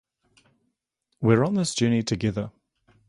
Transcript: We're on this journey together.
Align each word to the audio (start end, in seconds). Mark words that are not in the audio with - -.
We're 1.21 1.43
on 1.45 1.53
this 1.53 1.75
journey 1.75 2.01
together. 2.01 2.49